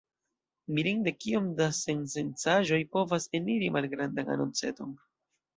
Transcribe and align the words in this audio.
Mirinde 0.77 1.13
kiom 1.25 1.51
da 1.59 1.67
sensencaĵoj 1.81 2.81
povas 2.97 3.29
eniri 3.41 3.71
malgrandan 3.77 4.37
anonceton. 4.39 5.01